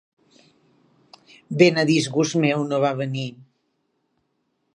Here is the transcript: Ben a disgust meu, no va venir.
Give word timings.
Ben 1.63 1.73
a 1.81 1.85
disgust 1.91 2.39
meu, 2.45 2.59
no 2.73 2.81
va 2.87 2.95
venir. 3.03 3.29